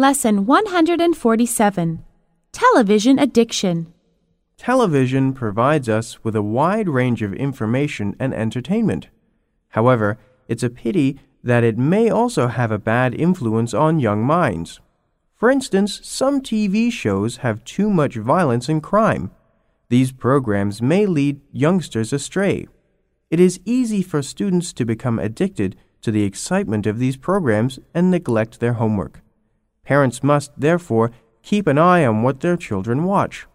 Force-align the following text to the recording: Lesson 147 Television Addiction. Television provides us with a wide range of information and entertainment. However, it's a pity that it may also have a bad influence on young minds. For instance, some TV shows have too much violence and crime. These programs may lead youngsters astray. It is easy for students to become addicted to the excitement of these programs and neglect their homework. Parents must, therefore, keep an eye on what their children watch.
Lesson 0.00 0.46
147 0.46 2.04
Television 2.52 3.18
Addiction. 3.18 3.92
Television 4.56 5.32
provides 5.32 5.88
us 5.88 6.22
with 6.22 6.36
a 6.36 6.40
wide 6.40 6.88
range 6.88 7.20
of 7.20 7.34
information 7.34 8.14
and 8.20 8.32
entertainment. 8.32 9.08
However, 9.70 10.16
it's 10.46 10.62
a 10.62 10.70
pity 10.70 11.18
that 11.42 11.64
it 11.64 11.76
may 11.76 12.08
also 12.10 12.46
have 12.46 12.70
a 12.70 12.78
bad 12.78 13.12
influence 13.12 13.74
on 13.74 13.98
young 13.98 14.22
minds. 14.22 14.78
For 15.34 15.50
instance, 15.50 15.98
some 16.04 16.42
TV 16.42 16.92
shows 16.92 17.38
have 17.38 17.64
too 17.64 17.90
much 17.90 18.14
violence 18.14 18.68
and 18.68 18.80
crime. 18.80 19.32
These 19.88 20.12
programs 20.12 20.80
may 20.80 21.06
lead 21.06 21.40
youngsters 21.50 22.12
astray. 22.12 22.68
It 23.30 23.40
is 23.40 23.58
easy 23.64 24.04
for 24.04 24.22
students 24.22 24.72
to 24.74 24.84
become 24.84 25.18
addicted 25.18 25.74
to 26.02 26.12
the 26.12 26.22
excitement 26.22 26.86
of 26.86 27.00
these 27.00 27.16
programs 27.16 27.80
and 27.92 28.12
neglect 28.12 28.60
their 28.60 28.74
homework. 28.74 29.22
Parents 29.88 30.22
must, 30.22 30.50
therefore, 30.54 31.12
keep 31.42 31.66
an 31.66 31.78
eye 31.78 32.04
on 32.04 32.22
what 32.22 32.40
their 32.40 32.58
children 32.58 33.04
watch. 33.04 33.46